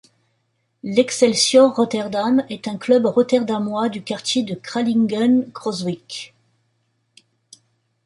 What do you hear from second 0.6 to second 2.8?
L'Excelsior Rotterdam est un